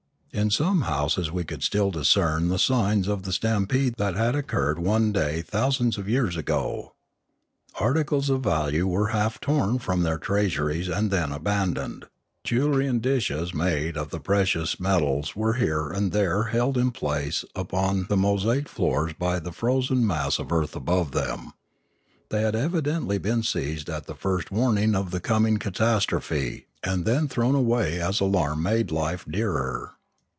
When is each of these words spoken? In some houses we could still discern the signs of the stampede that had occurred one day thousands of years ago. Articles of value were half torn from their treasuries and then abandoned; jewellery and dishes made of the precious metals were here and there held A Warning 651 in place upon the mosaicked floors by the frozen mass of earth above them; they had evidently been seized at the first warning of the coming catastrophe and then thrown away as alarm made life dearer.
In 0.33 0.49
some 0.49 0.83
houses 0.83 1.29
we 1.29 1.43
could 1.43 1.61
still 1.61 1.91
discern 1.91 2.47
the 2.47 2.57
signs 2.57 3.09
of 3.09 3.23
the 3.23 3.33
stampede 3.33 3.95
that 3.97 4.15
had 4.15 4.33
occurred 4.33 4.79
one 4.79 5.11
day 5.11 5.41
thousands 5.41 5.97
of 5.97 6.07
years 6.07 6.37
ago. 6.37 6.93
Articles 7.81 8.29
of 8.29 8.39
value 8.41 8.87
were 8.87 9.09
half 9.09 9.41
torn 9.41 9.77
from 9.77 10.03
their 10.03 10.17
treasuries 10.17 10.87
and 10.87 11.11
then 11.11 11.33
abandoned; 11.33 12.05
jewellery 12.45 12.87
and 12.87 13.01
dishes 13.01 13.53
made 13.53 13.97
of 13.97 14.09
the 14.09 14.21
precious 14.21 14.79
metals 14.79 15.35
were 15.35 15.55
here 15.55 15.89
and 15.89 16.13
there 16.13 16.45
held 16.45 16.77
A 16.77 16.79
Warning 16.79 16.93
651 16.93 16.93
in 16.95 17.31
place 17.33 17.45
upon 17.53 18.05
the 18.07 18.15
mosaicked 18.15 18.69
floors 18.69 19.11
by 19.11 19.37
the 19.37 19.51
frozen 19.51 20.07
mass 20.07 20.39
of 20.39 20.49
earth 20.53 20.77
above 20.77 21.11
them; 21.11 21.51
they 22.29 22.43
had 22.43 22.55
evidently 22.55 23.17
been 23.17 23.43
seized 23.43 23.89
at 23.89 24.05
the 24.05 24.15
first 24.15 24.49
warning 24.49 24.95
of 24.95 25.11
the 25.11 25.19
coming 25.19 25.57
catastrophe 25.57 26.67
and 26.81 27.03
then 27.03 27.27
thrown 27.27 27.53
away 27.53 27.99
as 27.99 28.21
alarm 28.21 28.63
made 28.63 28.91
life 28.91 29.25
dearer. 29.29 29.95